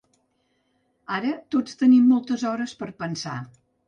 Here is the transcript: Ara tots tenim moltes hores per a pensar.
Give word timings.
Ara 1.17 1.33
tots 1.55 1.77
tenim 1.81 2.07
moltes 2.13 2.47
hores 2.53 2.73
per 2.81 2.89
a 2.93 2.95
pensar. 3.03 3.35